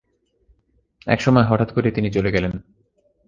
একসময় 1.07 1.43
হঠাৎ 1.43 1.69
করেই 1.73 1.91
তিনি 1.91 2.09
চলে 2.11 2.31
গেলেন। 2.31 2.53